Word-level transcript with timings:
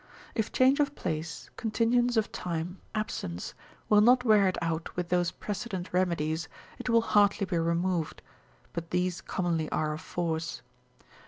If 0.33 0.51
change 0.51 0.79
of 0.79 0.95
place, 0.95 1.51
continuance 1.57 2.17
of 2.17 2.31
time, 2.31 2.79
absence, 2.95 3.53
will 3.87 4.01
not 4.01 4.23
wear 4.23 4.47
it 4.47 4.57
out 4.59 4.95
with 4.95 5.09
those 5.09 5.29
precedent 5.29 5.93
remedies, 5.93 6.47
it 6.79 6.89
will 6.89 7.01
hardly 7.03 7.45
be 7.45 7.59
removed: 7.59 8.23
but 8.73 8.89
these 8.89 9.21
commonly 9.21 9.69
are 9.71 9.93
of 9.93 10.01
force. 10.01 10.63